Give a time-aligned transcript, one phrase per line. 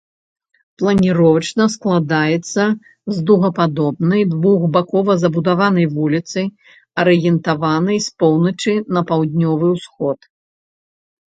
[0.81, 2.63] Планіровачна складаецца
[3.17, 6.47] з дугападобнай, двухбакова забудаванай вуліцы,
[7.05, 10.19] арыентаванай з поўначы на паўднёвы ўсход.